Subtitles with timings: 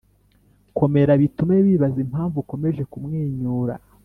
[0.77, 1.11] komera.
[1.21, 3.73] bitume bibaza impamvu ukomeje kumwenyura.